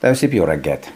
[0.00, 0.92] Nagyon szép jó reggelt!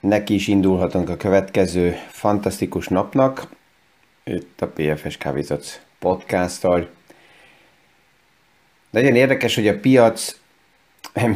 [0.00, 3.46] Neki is indulhatunk a következő fantasztikus napnak,
[4.24, 6.90] itt a PFS Kávézac podcasttal.
[8.90, 10.38] Nagyon érdekes, hogy a piac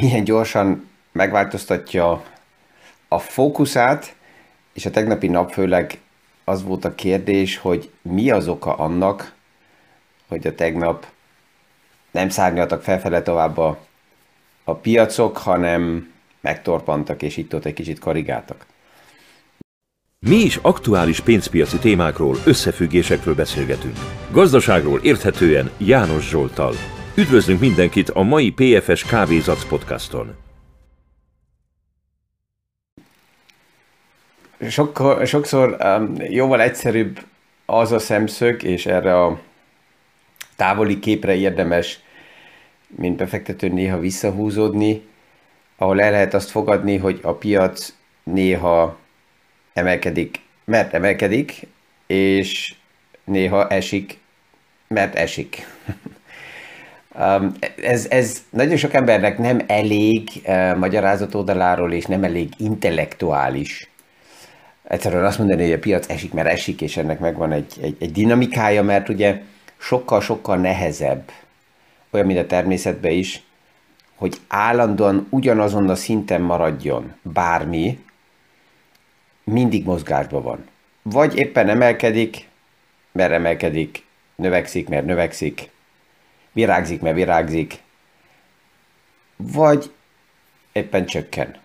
[0.01, 2.25] milyen gyorsan megváltoztatja
[3.09, 4.15] a fókuszát,
[4.73, 5.99] és a tegnapi nap főleg
[6.45, 9.35] az volt a kérdés, hogy mi az oka annak,
[10.29, 11.07] hogy a tegnap
[12.11, 13.79] nem szárnyaltak felfele tovább a
[14.65, 18.67] a piacok, hanem megtorpantak, és itt-ott egy kicsit korrigáltak.
[20.19, 23.97] Mi is aktuális pénzpiaci témákról, összefüggésekről beszélgetünk.
[24.31, 26.75] Gazdaságról érthetően János Zsoltal.
[27.17, 30.35] Üdvözlünk mindenkit a mai PFS Kávézac podcaston.
[34.69, 37.21] Sokkor, sokszor um, jóval egyszerűbb
[37.67, 39.41] az a szemszög, és erre a
[40.57, 42.01] távoli képre érdemes
[42.97, 45.03] mint befektető néha visszahúzódni,
[45.77, 48.99] ahol el lehet azt fogadni, hogy a piac néha
[49.73, 51.67] emelkedik, mert emelkedik,
[52.07, 52.75] és
[53.25, 54.19] néha esik,
[54.89, 55.67] mert esik.
[57.19, 63.89] Um, ez, ez nagyon sok embernek nem elég uh, magyarázat oldaláról, és nem elég intellektuális.
[64.85, 68.13] Egyszerűen azt mondani, hogy a piac esik, mert esik, és ennek megvan egy, egy, egy
[68.13, 69.41] dinamikája, mert ugye
[69.77, 71.31] sokkal-sokkal nehezebb
[72.15, 73.43] olyan, mint a természetben is,
[74.15, 78.05] hogy állandóan ugyanazon a szinten maradjon bármi,
[79.45, 80.69] mindig mozgásban van.
[81.03, 82.49] Vagy éppen emelkedik,
[83.13, 85.71] mert emelkedik, növekszik, mert növekszik,
[86.53, 87.83] virágzik, mert virágzik,
[89.37, 89.93] vagy
[90.73, 91.57] éppen csökken,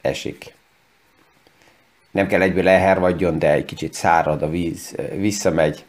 [0.00, 0.54] esik.
[2.10, 5.84] Nem kell egyből elhervadjon, de egy kicsit szárad a víz, visszamegy,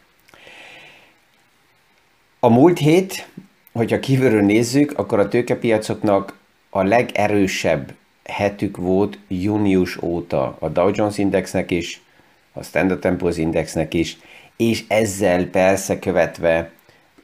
[2.40, 3.28] a múlt hét,
[3.72, 6.38] hogyha kívülről nézzük, akkor a tőkepiacoknak
[6.70, 7.94] a legerősebb
[8.24, 12.02] hetük volt június óta a Dow Jones Indexnek is,
[12.54, 14.18] a Standard Poor's Indexnek is,
[14.58, 16.72] és ezzel persze követve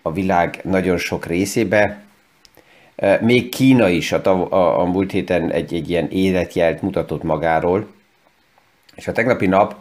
[0.01, 2.03] a világ nagyon sok részébe.
[3.21, 7.87] Még Kína is a, tav- a, a múlt héten egy, egy ilyen életjelt mutatott magáról,
[8.95, 9.75] és a tegnapi nap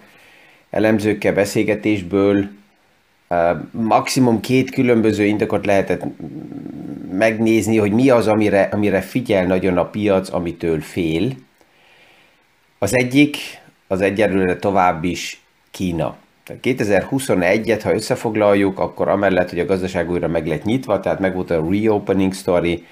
[0.70, 2.48] elemzőkkel beszélgetésből
[3.70, 6.02] maximum két különböző indokot lehetett
[7.10, 11.32] megnézni, hogy mi az, amire, amire figyel nagyon a piac, amitől fél.
[12.78, 13.36] Az egyik,
[13.86, 16.16] az egyelőre tovább is Kína.
[16.62, 21.50] 2021-et, ha összefoglaljuk, akkor amellett, hogy a gazdaság újra meg lett nyitva, tehát meg volt
[21.50, 22.86] a reopening story,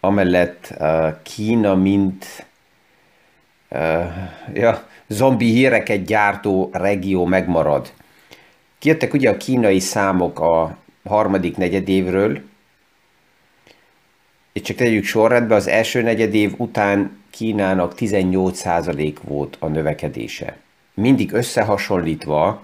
[0.00, 0.74] amellett
[1.22, 2.46] Kína, mint
[3.70, 4.04] uh,
[4.54, 7.92] ja, zombi híreket gyártó regió megmarad.
[8.84, 12.40] Kijöttek ugye a kínai számok a harmadik negyedévről,
[14.52, 20.56] és csak tegyük sorrendbe, az első negyedév után Kínának 18% volt a növekedése.
[20.94, 22.62] Mindig összehasonlítva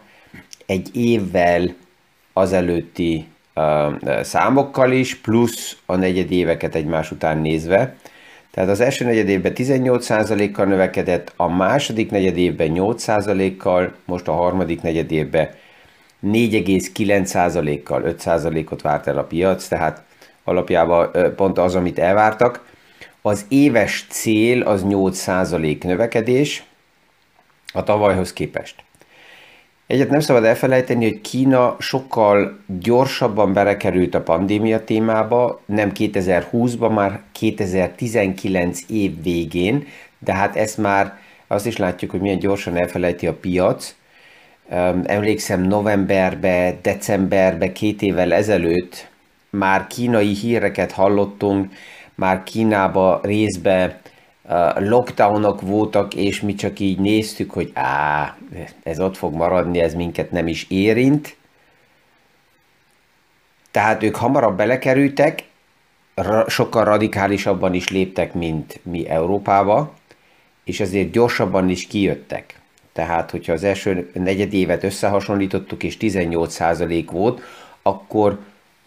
[0.66, 1.74] egy évvel
[2.32, 3.26] azelőtti
[4.22, 7.96] számokkal is, plusz a negyedéveket egymás után nézve.
[8.50, 15.48] Tehát az első negyedévben 18%-kal növekedett, a második negyedévben 8%-kal, most a harmadik negyedévben
[16.26, 20.02] 4,9%-kal 5%-ot várt el a piac, tehát
[20.44, 22.68] alapjában pont az, amit elvártak.
[23.22, 26.64] Az éves cél az 8% növekedés
[27.72, 28.74] a tavalyhoz képest.
[29.86, 37.20] Egyet nem szabad elfelejteni, hogy Kína sokkal gyorsabban berekerült a pandémia témába, nem 2020-ban, már
[37.32, 39.86] 2019 év végén,
[40.18, 43.94] de hát ezt már azt is látjuk, hogy milyen gyorsan elfelejti a piac,
[45.04, 49.08] emlékszem novemberbe, decemberbe, két évvel ezelőtt
[49.50, 51.72] már kínai híreket hallottunk,
[52.14, 54.00] már Kínába részbe
[54.74, 58.36] lockdownok voltak, és mi csak így néztük, hogy á,
[58.82, 61.36] ez ott fog maradni, ez minket nem is érint.
[63.70, 65.44] Tehát ők hamarabb belekerültek,
[66.46, 69.94] sokkal radikálisabban is léptek, mint mi Európába,
[70.64, 72.59] és ezért gyorsabban is kijöttek.
[72.92, 77.40] Tehát, hogyha az első negyed évet összehasonlítottuk, és 18% volt,
[77.82, 78.38] akkor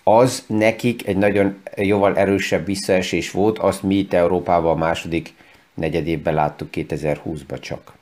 [0.03, 5.33] az nekik egy nagyon jóval erősebb visszaesés volt, azt mi itt Európában a második
[5.73, 7.93] negyedévben láttuk 2020-ban csak.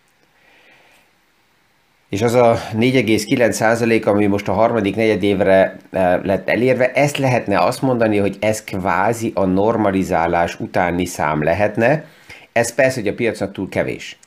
[2.09, 7.81] És az a 4,9% ami most a harmadik negyedévre eh, lett elérve, ezt lehetne azt
[7.81, 12.05] mondani, hogy ez kvázi a normalizálás utáni szám lehetne.
[12.51, 14.17] Ez persze, hogy a piacnak túl kevés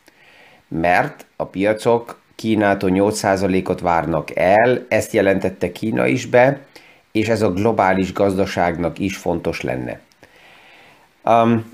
[0.69, 6.61] mert a piacok Kínától 8%-ot várnak el, ezt jelentette Kína is be,
[7.13, 10.01] és ez a globális gazdaságnak is fontos lenne.
[11.25, 11.73] Um,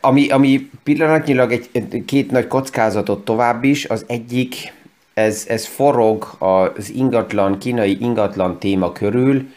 [0.00, 4.72] ami, ami pillanatnyilag egy, két nagy kockázatot tovább is, az egyik,
[5.14, 9.48] ez, ez forog az ingatlan, kínai ingatlan téma körül,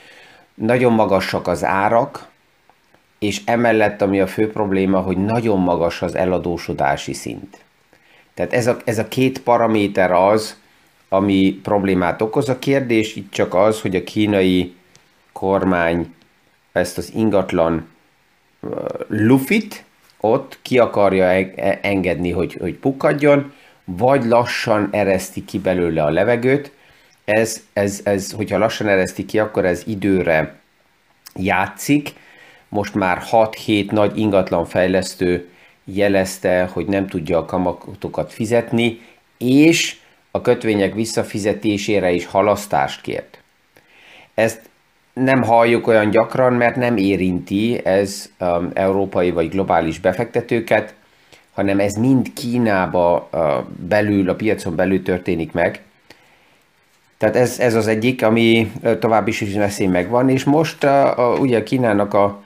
[0.54, 2.30] nagyon magasak az árak,
[3.20, 7.64] és emellett, ami a fő probléma, hogy nagyon magas az eladósodási szint.
[8.42, 10.60] Tehát ez a, ez a két paraméter az,
[11.10, 12.50] ami problémát okoz.
[12.50, 14.76] A kérdés itt csak az, hogy a kínai
[15.32, 16.14] kormány
[16.72, 17.88] ezt az ingatlan
[18.60, 18.72] uh,
[19.08, 19.84] lufit
[20.20, 23.54] ott ki akarja e, engedni, hogy, hogy pukkadjon,
[23.86, 26.72] vagy lassan ereszti ki belőle a levegőt.
[27.26, 30.60] Ez, ez, ez, hogyha lassan ereszti ki, akkor ez időre
[31.36, 32.14] játszik.
[32.70, 35.51] Most már 6-7 nagy ingatlan fejlesztő
[35.84, 39.00] jelezte, hogy nem tudja a kamatokat fizetni,
[39.38, 40.00] és
[40.32, 43.40] a kötvények visszafizetésére is halasztást kért.
[44.34, 44.70] Ezt
[45.14, 50.94] nem halljuk olyan gyakran, mert nem érinti ez um, európai vagy globális befektetőket,
[51.54, 53.42] hanem ez mind Kínába uh,
[53.88, 55.82] belül, a piacon belül történik meg.
[57.18, 61.40] Tehát ez, ez az egyik, ami uh, tovább is veszély megvan, és most uh, uh,
[61.40, 62.44] ugye Kínának a,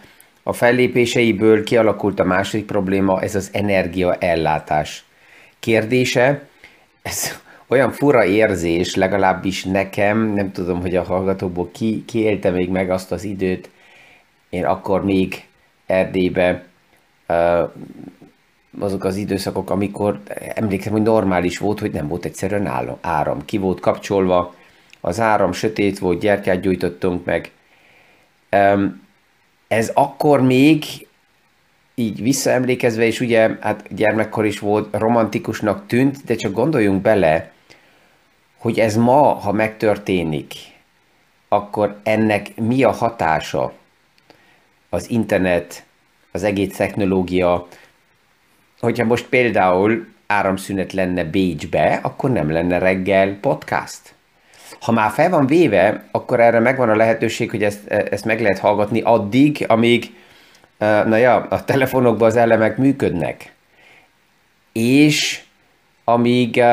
[0.48, 5.06] a fellépéseiből kialakult a második probléma, ez az energiaellátás
[5.60, 6.48] kérdése.
[7.02, 12.70] Ez olyan fura érzés, legalábbis nekem, nem tudom, hogy a hallgatókból ki, ki élte még
[12.70, 13.70] meg azt az időt,
[14.50, 15.44] én akkor még
[15.86, 16.66] Erdélybe
[18.80, 20.20] azok az időszakok, amikor
[20.56, 23.46] emlékszem, hogy normális volt, hogy nem volt egyszerűen áram.
[23.46, 24.56] Ki volt kapcsolva,
[25.02, 27.52] az áram sötét volt, gyertyát gyújtottunk meg.
[29.68, 31.08] Ez akkor még
[31.96, 37.52] így visszaemlékezve, és ugye hát gyermekkor is volt, romantikusnak tűnt, de csak gondoljunk bele,
[38.58, 40.54] hogy ez ma, ha megtörténik,
[41.48, 43.74] akkor ennek mi a hatása
[44.90, 45.84] az internet,
[46.32, 47.68] az egész technológia,
[48.80, 54.15] hogyha most például áramszünet lenne Bécsbe, akkor nem lenne reggel podcast.
[54.86, 58.60] Ha már fel van véve, akkor erre megvan a lehetőség, hogy ezt, ezt meg lehet
[58.60, 60.16] hallgatni addig, amíg
[60.78, 63.54] na ja, a telefonokban az elemek működnek.
[64.72, 65.44] És
[66.04, 66.64] amíg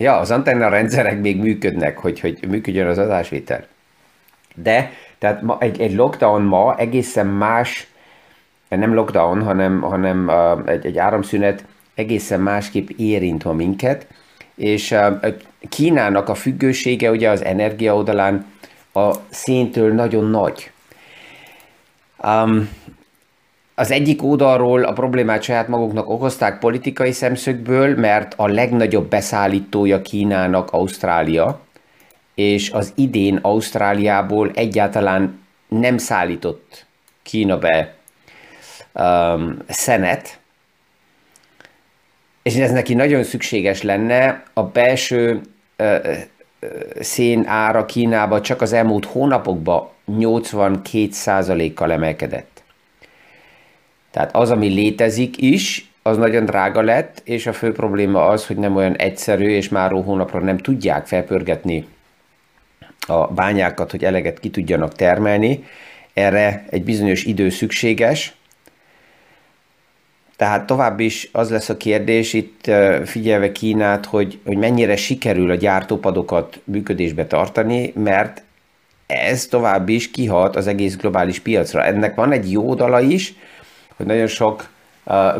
[0.00, 3.66] Ja, az antenna rendszerek még működnek, hogy, hogy működjön az adásvétel.
[4.54, 7.86] De, tehát ma, egy, egy lockdown ma egészen más,
[8.68, 11.64] nem lockdown, hanem, hanem uh, egy, egy áramszünet
[11.94, 14.06] egészen másképp érint ma minket,
[14.54, 14.94] és
[15.68, 18.46] Kínának a függősége ugye az energia oldalán
[18.92, 20.70] a széntől nagyon nagy.
[22.24, 22.68] Um,
[23.74, 30.70] az egyik oldalról a problémát saját maguknak okozták politikai szemszögből, mert a legnagyobb beszállítója Kínának
[30.70, 31.60] Ausztrália,
[32.34, 36.86] és az idén Ausztráliából egyáltalán nem szállított
[37.22, 37.94] Kína be
[38.92, 40.37] um, szenet,
[42.48, 45.40] és ez neki nagyon szükséges lenne, a belső
[47.00, 52.62] szén ára Kínába csak az elmúlt hónapokban 82%-kal emelkedett.
[54.10, 58.56] Tehát az, ami létezik is, az nagyon drága lett, és a fő probléma az, hogy
[58.56, 61.86] nem olyan egyszerű, és már hónapra nem tudják felpörgetni
[63.06, 65.64] a bányákat, hogy eleget ki tudjanak termelni.
[66.12, 68.36] Erre egy bizonyos idő szükséges.
[70.38, 72.70] Tehát tovább is az lesz a kérdés, itt
[73.04, 78.42] figyelve Kínát, hogy, hogy mennyire sikerül a gyártópadokat működésbe tartani, mert
[79.06, 81.84] ez tovább is kihat az egész globális piacra.
[81.84, 83.34] Ennek van egy jó dala is,
[83.96, 84.68] hogy nagyon sok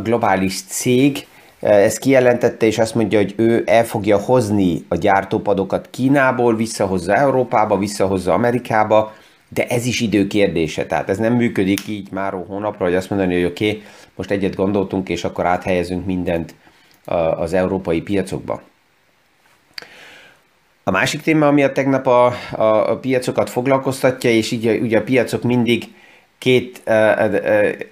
[0.02, 1.26] globális cég
[1.60, 7.78] ezt kijelentette, és azt mondja, hogy ő el fogja hozni a gyártópadokat Kínából, visszahozza Európába,
[7.78, 9.12] visszahozza Amerikába,
[9.48, 13.34] de ez is idő kérdése, tehát ez nem működik így már hónapra, hogy azt mondani,
[13.34, 13.82] hogy oké, okay,
[14.18, 16.54] most egyet gondoltunk, és akkor áthelyezünk mindent
[17.36, 18.62] az európai piacokba.
[20.84, 25.02] A másik téma, ami a tegnap a, a, a piacokat foglalkoztatja, és így ugye a
[25.02, 25.94] piacok mindig
[26.38, 26.82] két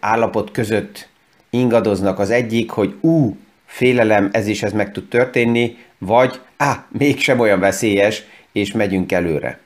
[0.01, 1.09] állapot között
[1.51, 2.19] ingadoznak.
[2.19, 7.61] Az egyik, hogy ú, félelem, ez is ez meg tud történni, vagy á, mégsem olyan
[7.61, 9.59] veszélyes, és megyünk előre.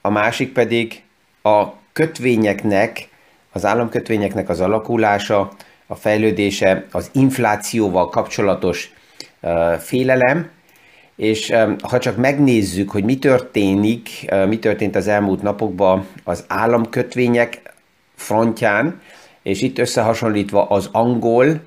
[0.00, 1.02] A másik pedig
[1.42, 3.08] a kötvényeknek,
[3.52, 5.52] az államkötvényeknek az alakulása,
[5.90, 8.92] a fejlődése, az inflációval kapcsolatos
[9.78, 10.50] félelem,
[11.16, 14.08] és ha csak megnézzük, hogy mi történik,
[14.48, 17.62] mi történt az elmúlt napokban az államkötvények
[18.14, 19.00] frontján,
[19.42, 21.60] és itt összehasonlítva az angol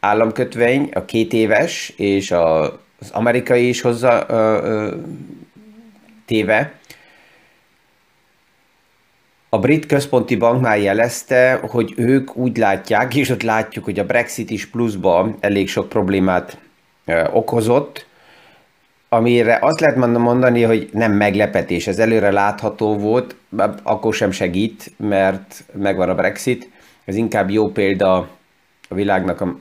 [0.00, 4.26] államkötvény, a két éves, és az amerikai is hozzá
[6.26, 6.72] téve,
[9.50, 14.04] A brit központi bank már jelezte, hogy ők úgy látják, és ott látjuk, hogy a
[14.04, 16.58] Brexit is pluszba elég sok problémát
[17.32, 18.06] okozott,
[19.08, 23.36] amire azt lehet mondani, hogy nem meglepetés, ez előre látható volt,
[23.82, 26.70] akkor sem segít, mert megvan a Brexit,
[27.04, 28.28] ez inkább jó példa
[28.88, 29.58] a világnak a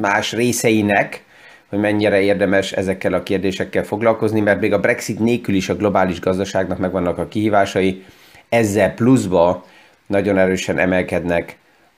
[0.00, 1.24] más részeinek,
[1.68, 6.20] hogy mennyire érdemes ezekkel a kérdésekkel foglalkozni, mert még a Brexit nélkül is a globális
[6.20, 8.04] gazdaságnak megvannak a kihívásai,
[8.48, 9.64] ezzel pluszba
[10.06, 11.56] nagyon erősen emelkednek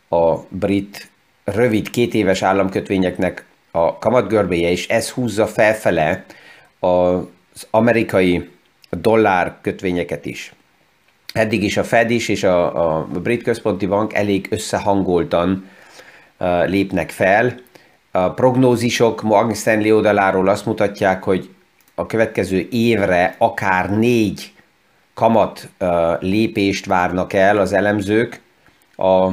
[0.08, 1.08] a brit
[1.44, 6.24] rövid két éves államkötvényeknek a kamatgörbéje, és ez húzza felfele
[6.78, 8.48] az amerikai
[8.90, 10.52] dollár kötvényeket is.
[11.32, 15.68] Eddig is a Fed is és a, a Brit Központi Bank elég összehangoltan
[16.38, 17.54] uh, lépnek fel.
[18.10, 21.50] A prognózisok Morgan Stanley oldaláról azt mutatják, hogy
[21.94, 24.52] a következő évre akár négy
[25.18, 25.68] kamat
[26.20, 28.40] lépést várnak el az elemzők
[28.96, 29.30] a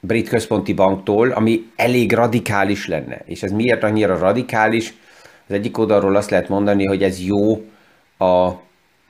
[0.00, 3.22] brit központi banktól, ami elég radikális lenne.
[3.24, 4.94] És ez miért annyira radikális?
[5.48, 7.64] Az egyik oldalról azt lehet mondani, hogy ez jó
[8.18, 8.50] a,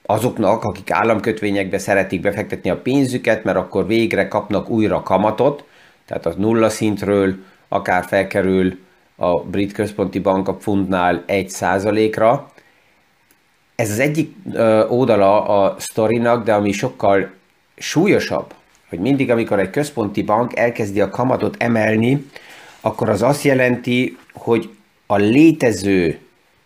[0.07, 5.65] azoknak, akik államkötvényekbe szeretik befektetni a pénzüket, mert akkor végre kapnak újra kamatot,
[6.07, 7.35] tehát az nulla szintről
[7.69, 8.79] akár felkerül
[9.17, 12.53] a brit központi bank a fundnál egy százalékra.
[13.75, 14.35] Ez az egyik
[14.89, 17.31] oldala a sztorinak, de ami sokkal
[17.77, 18.55] súlyosabb,
[18.89, 22.27] hogy mindig, amikor egy központi bank elkezdi a kamatot emelni,
[22.81, 24.71] akkor az azt jelenti, hogy
[25.07, 26.19] a létező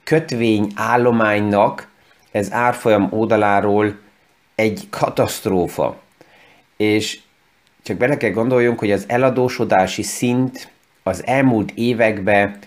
[0.04, 1.88] kötvény állománynak
[2.30, 3.96] ez árfolyam oldaláról
[4.54, 5.96] egy katasztrófa.
[6.76, 7.18] És
[7.82, 10.70] csak bele kell gondoljunk, hogy az eladósodási szint
[11.02, 12.58] az elmúlt években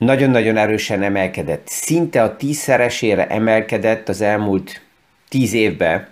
[0.00, 1.68] nagyon-nagyon erősen emelkedett.
[1.68, 4.80] Szinte a tízszeresére emelkedett az elmúlt
[5.28, 6.08] tíz évben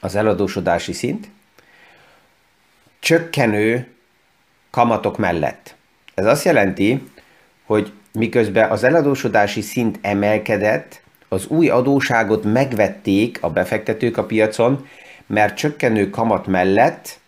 [0.00, 1.28] az eladósodási szint,
[2.98, 3.86] csökkenő
[4.70, 5.74] kamatok mellett.
[6.14, 7.08] Ez azt jelenti,
[7.64, 14.88] hogy miközben az eladósodási szint emelkedett, az új adóságot megvették a befektetők a piacon,
[15.26, 17.20] mert csökkenő kamat mellett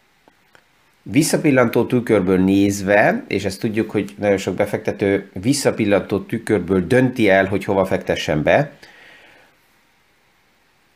[1.02, 7.64] visszapillantó tükörből nézve, és ezt tudjuk, hogy nagyon sok befektető visszapillantó tükörből dönti el, hogy
[7.64, 8.72] hova fektessen be,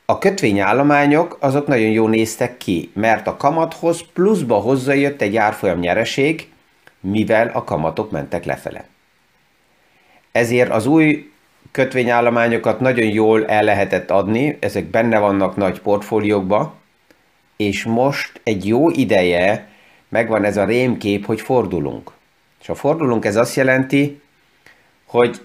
[0.06, 6.49] a kötvényállományok azok nagyon jól néztek ki, mert a kamathoz pluszba hozzájött egy árfolyam nyereség,
[7.00, 8.84] mivel a kamatok mentek lefele.
[10.32, 11.30] Ezért az új
[11.70, 16.75] kötvényállományokat nagyon jól el lehetett adni, ezek benne vannak nagy portfóliókba,
[17.56, 19.68] és most egy jó ideje
[20.14, 22.11] megvan ez a rémkép, hogy fordulunk.
[22.61, 24.21] És ha fordulunk, ez azt jelenti,
[25.06, 25.40] hogy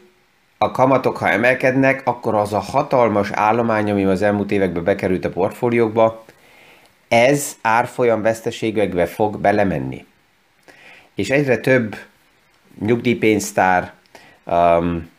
[0.57, 5.29] a kamatok, ha emelkednek, akkor az a hatalmas állomány, ami az elmúlt években bekerült a
[5.29, 6.25] portfóliókba,
[7.07, 10.05] ez árfolyam veszteségekbe fog belemenni.
[11.15, 11.95] És egyre több
[12.79, 13.93] nyugdíjpénztár,
[14.45, 15.09] um,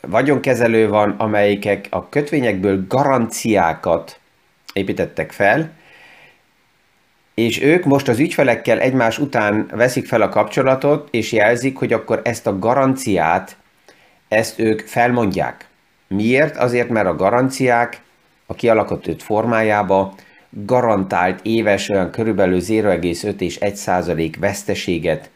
[0.00, 4.18] vagyonkezelő van, amelyikek a kötvényekből garanciákat
[4.72, 5.78] építettek fel,
[7.34, 12.20] és ők most az ügyfelekkel egymás után veszik fel a kapcsolatot, és jelzik, hogy akkor
[12.24, 13.56] ezt a garanciát
[14.28, 15.68] ezt ők felmondják.
[16.08, 16.56] Miért?
[16.56, 18.00] Azért, mert a garanciák
[18.46, 20.14] a kialakított formájába
[20.50, 25.30] garantált éves olyan körülbelül 0,5 és 1 százalék veszteséget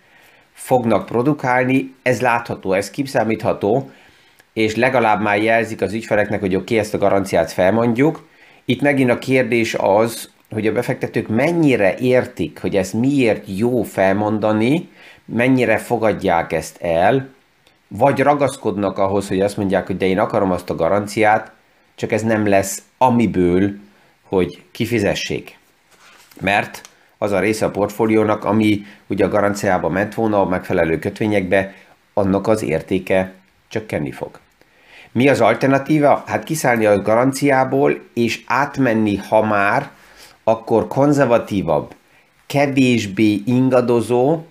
[0.52, 3.90] fognak produkálni, ez látható, ez kiszámítható,
[4.52, 8.28] és legalább már jelzik az ügyfeleknek, hogy oké, ezt a garanciát felmondjuk.
[8.64, 14.88] Itt megint a kérdés az, hogy a befektetők mennyire értik, hogy ez miért jó felmondani,
[15.25, 17.28] mennyire fogadják ezt el,
[17.88, 21.52] vagy ragaszkodnak ahhoz, hogy azt mondják, hogy de én akarom azt a garanciát,
[21.94, 23.75] csak ez nem lesz amiből,
[24.23, 25.58] hogy kifizessék.
[26.40, 26.80] Mert
[27.18, 31.75] az a része a portfóliónak, ami ugye a garanciába ment volna a megfelelő kötvényekbe,
[32.14, 33.32] annak az értéke
[33.68, 34.38] csökkenni fog.
[35.12, 36.23] Mi az alternatíva?
[36.26, 39.90] Hát kiszállni a garanciából, és átmenni, ha már,
[40.44, 41.94] akkor konzervatívabb,
[42.46, 44.42] kevésbé ingadozó,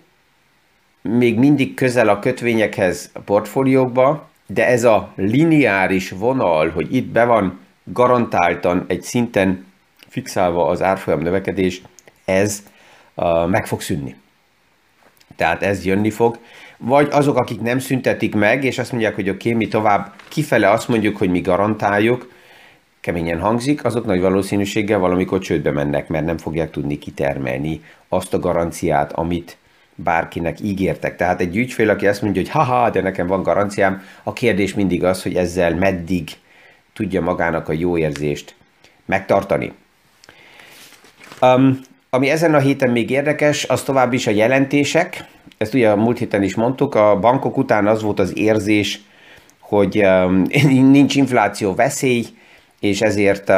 [1.01, 7.25] még mindig közel a kötvényekhez a portfóliókba, de ez a lineáris vonal, hogy itt be
[7.25, 9.65] van garantáltan egy szinten
[10.07, 11.81] fixálva az árfolyam növekedés,
[12.25, 12.63] ez
[13.15, 14.15] uh, meg fog szűnni.
[15.35, 16.39] Tehát ez jönni fog.
[16.77, 20.69] Vagy azok, akik nem szüntetik meg, és azt mondják, hogy oké, okay, mi tovább kifele
[20.69, 22.32] azt mondjuk, hogy mi garantáljuk,
[23.03, 28.39] keményen hangzik, azok nagy valószínűséggel valamikor csődbe mennek, mert nem fogják tudni kitermelni azt a
[28.39, 29.57] garanciát, amit
[29.95, 31.15] bárkinek ígértek.
[31.15, 35.03] Tehát egy ügyfél, aki azt mondja, hogy haha, de nekem van garanciám, a kérdés mindig
[35.03, 36.29] az, hogy ezzel meddig
[36.93, 38.55] tudja magának a jó érzést
[39.05, 39.72] megtartani.
[41.41, 41.79] Um,
[42.10, 45.25] ami ezen a héten még érdekes, az tovább is a jelentések.
[45.57, 49.00] Ezt ugye a múlt héten is mondtuk, a bankok után az volt az érzés,
[49.60, 50.43] hogy um,
[50.98, 52.25] nincs infláció veszély,
[52.83, 53.51] és ezért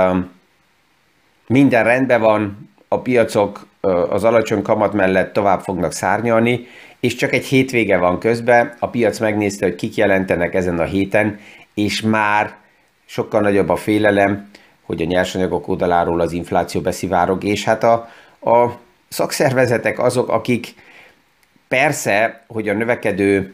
[1.48, 3.68] minden rendben van, a piacok
[4.10, 6.68] az alacsony kamat mellett tovább fognak szárnyalni,
[7.00, 11.40] és csak egy hétvége van közben, a piac megnézte, hogy kik jelentenek ezen a héten,
[11.74, 12.56] és már
[13.06, 14.50] sokkal nagyobb a félelem,
[14.82, 18.10] hogy a nyersanyagok oldaláról az infláció beszivárog, és hát a,
[18.42, 20.74] a szakszervezetek azok, akik
[21.68, 23.54] persze, hogy a növekedő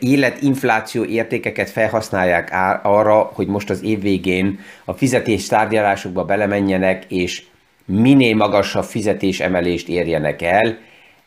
[0.00, 2.50] életinfláció értékeket felhasználják
[2.82, 7.42] arra, hogy most az év végén a fizetés tárgyalásokba belemenjenek, és
[7.84, 10.78] minél magasabb fizetésemelést érjenek el.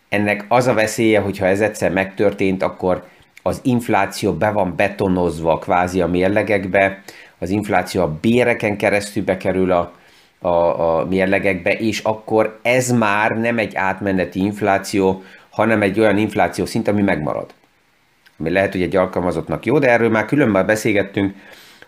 [0.10, 3.08] Ennek az a veszélye, hogyha ez egyszer megtörtént, akkor
[3.44, 7.04] az infláció be van betonozva kvázi a mérlegekbe,
[7.40, 9.94] az infláció a béreken keresztül bekerül a,
[10.40, 10.48] a,
[11.00, 16.88] a mérlegekbe, és akkor ez már nem egy átmeneti infláció, hanem egy olyan infláció szint,
[16.88, 17.54] ami megmarad.
[18.38, 21.36] Lehet, hogy egy alkalmazottnak jó, de erről már különben beszélgettünk,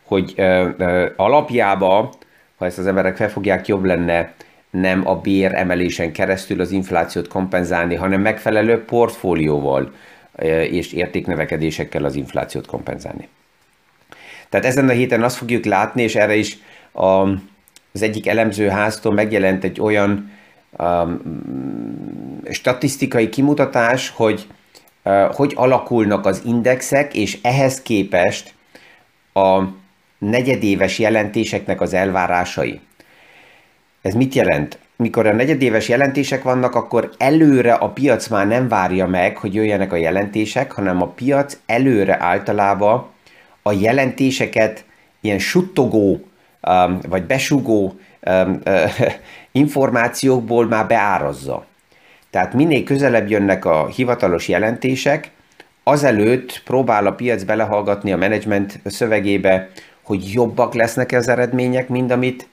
[0.04, 2.12] hogy ö, ö, alapjába,
[2.56, 4.34] ha ezt az emberek felfogják, jobb lenne
[4.70, 9.94] nem a bér emelésen keresztül az inflációt kompenzálni, hanem megfelelő portfólióval
[10.70, 13.28] és értéknövekedésekkel az inflációt kompenzálni.
[14.50, 16.58] Tehát ezen a héten azt fogjuk látni, és erre is
[16.92, 17.28] a,
[17.94, 20.32] az egyik elemzőháztól megjelent egy olyan
[20.78, 21.22] um,
[22.52, 24.48] statisztikai kimutatás, hogy
[25.32, 28.54] hogy alakulnak az indexek, és ehhez képest
[29.34, 29.62] a
[30.18, 32.80] negyedéves jelentéseknek az elvárásai.
[34.02, 34.80] Ez mit jelent?
[34.96, 39.94] Mikor a negyedéves jelentések vannak, akkor előre a piac már nem várja meg, hogy jöjjenek
[39.94, 43.06] a jelentések, hanem a piac előre általában
[43.62, 44.86] a jelentéseket
[45.22, 46.22] ilyen suttogó
[47.08, 48.00] vagy besugó
[49.52, 51.66] információkból már beárazza.
[52.30, 55.32] Tehát minél közelebb jönnek a hivatalos jelentések,
[55.84, 59.70] azelőtt próbál a piac belehallgatni a menedzsment szövegébe,
[60.02, 62.48] hogy jobbak lesznek az eredmények, mint amit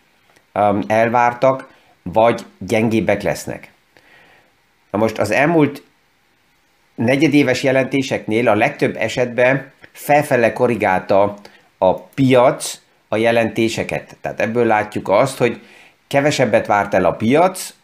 [0.55, 1.69] um, elvártak,
[2.03, 3.71] vagy gyengébbek lesznek.
[4.91, 5.83] Na most az elmúlt
[6.95, 11.35] negyedéves jelentéseknél a legtöbb esetben felfele korrigálta
[11.79, 14.17] a piac a jelentéseket.
[14.21, 15.61] Tehát ebből látjuk azt, hogy
[16.07, 17.75] kevesebbet várt el a piac,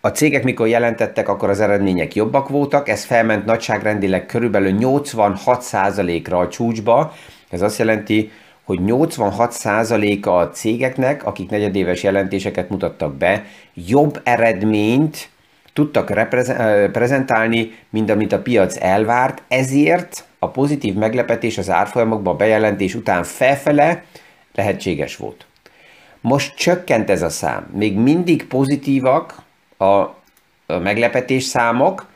[0.00, 6.48] a cégek mikor jelentettek, akkor az eredmények jobbak voltak, ez felment nagyságrendileg körülbelül 86%-ra a
[6.48, 7.14] csúcsba,
[7.50, 8.30] ez azt jelenti,
[8.64, 15.28] hogy 86%-a a cégeknek, akik negyedéves jelentéseket mutattak be, jobb eredményt
[15.72, 16.28] tudtak
[16.92, 24.04] prezentálni, mint amit a piac elvárt, ezért a pozitív meglepetés az árfolyamokban bejelentés után felfele
[24.54, 25.46] lehetséges volt.
[26.20, 27.70] Most csökkent ez a szám.
[27.74, 29.34] Még mindig pozitívak
[29.80, 30.14] a
[30.66, 32.06] meglepetés számok,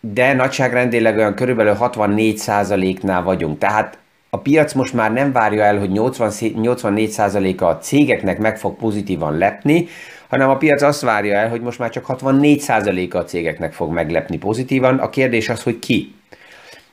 [0.00, 3.58] de nagyságrendileg olyan körülbelül 64%-nál vagyunk.
[3.58, 3.98] Tehát
[4.30, 9.38] a piac most már nem várja el, hogy 80, 84%-a a cégeknek meg fog pozitívan
[9.38, 9.88] lepni,
[10.28, 14.38] hanem a piac azt várja el, hogy most már csak 64%-a a cégeknek fog meglepni
[14.38, 14.98] pozitívan.
[14.98, 16.14] A kérdés az, hogy ki.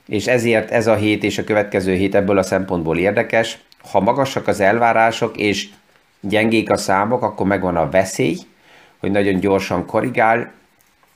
[0.06, 3.58] És ezért ez a hét és a következő hét ebből a szempontból érdekes.
[3.90, 5.68] Ha magasak az elvárások és
[6.20, 8.36] gyengék a számok, akkor megvan a veszély,
[9.04, 10.52] hogy nagyon gyorsan korrigál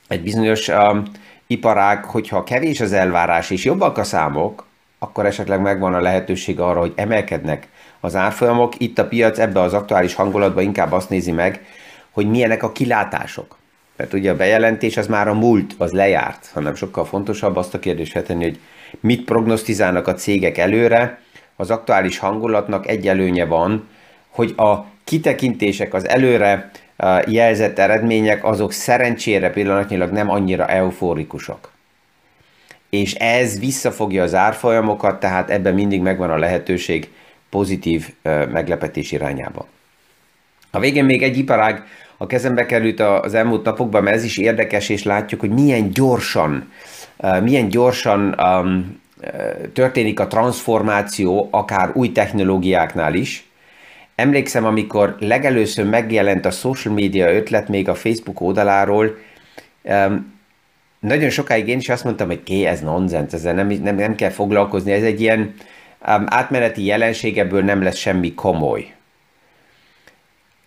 [0.09, 1.03] egy bizonyos um,
[1.47, 4.67] iparág, hogyha kevés az elvárás és jobbak a számok,
[4.99, 7.69] akkor esetleg megvan a lehetőség arra, hogy emelkednek
[8.01, 8.81] az árfolyamok.
[8.81, 11.65] Itt a piac ebbe az aktuális hangulatban inkább azt nézi meg,
[12.11, 13.57] hogy milyenek a kilátások.
[13.97, 17.79] Mert ugye a bejelentés az már a múlt, az lejárt, hanem sokkal fontosabb azt a
[17.79, 18.61] kérdést feltenni, hogy
[19.01, 21.21] mit prognosztizálnak a cégek előre.
[21.57, 23.89] Az aktuális hangulatnak egy előnye van,
[24.29, 26.71] hogy a kitekintések, az előre
[27.27, 31.71] jelzett eredmények, azok szerencsére pillanatnyilag nem annyira euforikusak.
[32.91, 37.09] És ez visszafogja az árfolyamokat, tehát ebben mindig megvan a lehetőség
[37.51, 38.15] pozitív
[38.53, 39.67] meglepetés irányába.
[40.71, 44.89] A végén még egy iparág a kezembe került az elmúlt napokban, mert ez is érdekes,
[44.89, 46.73] és látjuk, hogy milyen gyorsan,
[47.43, 48.41] milyen gyorsan
[49.73, 53.48] történik a transformáció, akár új technológiáknál is.
[54.19, 59.19] Emlékszem, amikor legelőször megjelent a social media ötlet még a Facebook oldaláról,
[61.01, 64.31] nagyon sokáig én is azt mondtam, hogy ké, ez nonsens, ezzel nem, nem, nem kell
[64.31, 65.55] foglalkozni, ez egy ilyen
[66.27, 68.95] átmeneti jelenség, ebből nem lesz semmi komoly.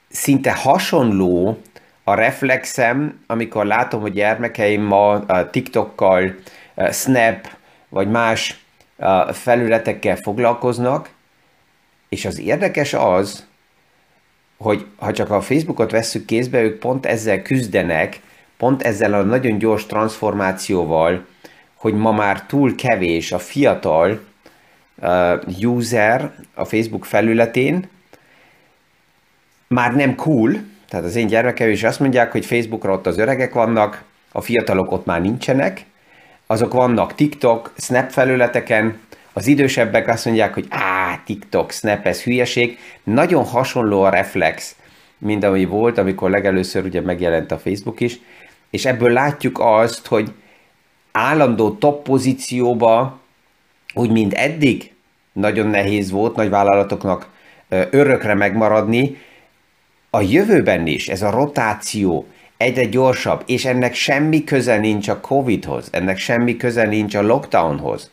[0.10, 1.58] Szinte hasonló
[2.04, 6.36] a reflexem, amikor látom, hogy gyermekeim ma a TikTokkal,
[6.92, 7.48] Snap
[7.90, 8.66] vagy más
[9.32, 11.10] felületekkel foglalkoznak,
[12.12, 13.46] és az érdekes az,
[14.58, 18.20] hogy ha csak a Facebookot vesszük kézbe, ők pont ezzel küzdenek,
[18.58, 21.26] pont ezzel a nagyon gyors transformációval,
[21.76, 24.20] hogy ma már túl kevés a fiatal
[24.96, 27.90] uh, user a Facebook felületén,
[29.68, 30.52] már nem cool,
[30.90, 34.92] tehát az én gyermekem is azt mondják, hogy Facebookra ott az öregek vannak, a fiatalok
[34.92, 35.86] ott már nincsenek,
[36.48, 39.00] azok vannak TikTok, Snap felületeken,
[39.34, 42.78] az idősebbek azt mondják, hogy á, TikTok, Snap, ez hülyeség.
[43.04, 44.76] Nagyon hasonló a reflex,
[45.18, 48.20] mint ami volt, amikor legelőször ugye megjelent a Facebook is,
[48.70, 50.32] és ebből látjuk azt, hogy
[51.12, 53.20] állandó top pozícióba,
[53.94, 54.94] úgy mint eddig,
[55.34, 57.30] nagyon nehéz volt nagy vállalatoknak
[57.90, 59.18] örökre megmaradni,
[60.10, 62.26] a jövőben is ez a rotáció
[62.58, 68.12] egyre gyorsabb, és ennek semmi köze nincs a Covid-hoz, ennek semmi köze nincs a lockdownhoz.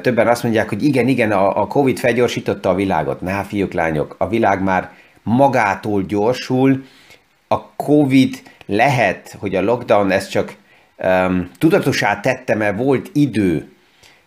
[0.00, 3.20] Többen azt mondják, hogy igen, igen, a Covid felgyorsította a világot.
[3.20, 4.90] Na, fiúk, lányok, a világ már
[5.22, 6.84] magától gyorsul,
[7.48, 10.54] a Covid lehet, hogy a lockdown ezt csak
[10.96, 13.68] um, tudatosá tette, mert volt idő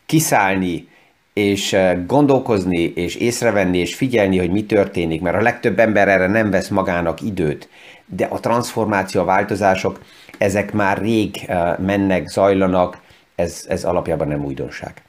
[0.06, 0.88] kiszállni,
[1.34, 1.76] és
[2.08, 6.68] gondolkozni, és észrevenni, és figyelni, hogy mi történik, mert a legtöbb ember erre nem vesz
[6.68, 7.70] magának időt.
[8.06, 10.02] De a transformáció, a változások,
[10.38, 13.02] ezek már rég mennek, zajlanak,
[13.36, 15.02] ez, ez alapjában nem újdonság.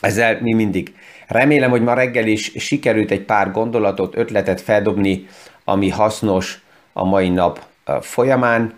[0.00, 0.94] Ezzel mi mindig.
[1.26, 5.26] Remélem, hogy ma reggel is sikerült egy pár gondolatot, ötletet feldobni,
[5.64, 7.64] ami hasznos a mai nap
[8.00, 8.74] folyamán.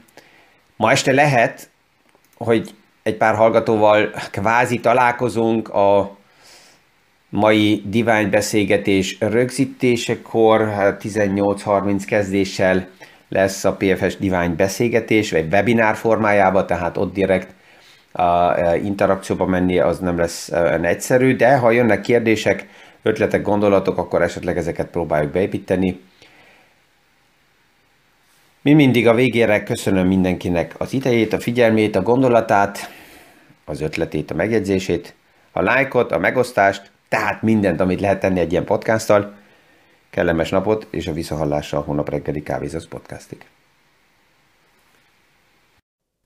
[0.76, 1.68] Ma este lehet,
[2.36, 6.16] hogy egy pár hallgatóval kvázi találkozunk a
[7.28, 10.60] mai divány beszélgetés rögzítésekor,
[11.00, 12.88] 18.30 hát kezdéssel
[13.28, 17.54] lesz a PFS divány beszélgetés, vagy webinár formájában, tehát ott direkt
[18.82, 20.52] interakcióba menni az nem lesz
[20.82, 22.68] egyszerű, de ha jönnek kérdések,
[23.02, 26.00] ötletek, gondolatok, akkor esetleg ezeket próbáljuk beépíteni.
[28.62, 32.90] Mi mindig a végére köszönöm mindenkinek az idejét, a figyelmét, a gondolatát,
[33.64, 35.14] az ötletét, a megjegyzését,
[35.52, 39.34] a lájkot, a megosztást, tehát mindent, amit lehet tenni egy ilyen podcasttal.
[40.10, 43.44] Kellemes napot, és a visszahallásra a hónap reggeli kávézasz podcastig.